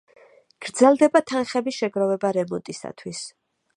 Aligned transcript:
გრძელდება 0.65 1.21
თანხების 1.31 1.77
შეგროვება 1.83 2.33
რემონტისათვის. 2.39 3.23